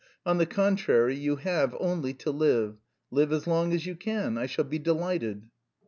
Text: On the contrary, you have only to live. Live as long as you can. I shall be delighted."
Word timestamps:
On 0.25 0.39
the 0.39 0.47
contrary, 0.47 1.15
you 1.15 1.35
have 1.35 1.75
only 1.79 2.11
to 2.15 2.31
live. 2.31 2.77
Live 3.11 3.31
as 3.31 3.45
long 3.45 3.71
as 3.71 3.85
you 3.85 3.95
can. 3.95 4.35
I 4.35 4.47
shall 4.47 4.65
be 4.65 4.79
delighted." 4.79 5.51